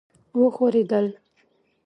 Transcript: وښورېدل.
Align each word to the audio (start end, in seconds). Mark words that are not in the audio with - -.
وښورېدل. 0.39 1.07